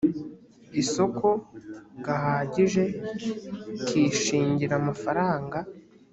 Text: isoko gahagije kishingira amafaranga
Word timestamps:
isoko 0.81 1.27
gahagije 2.05 2.83
kishingira 3.85 4.73
amafaranga 4.81 5.59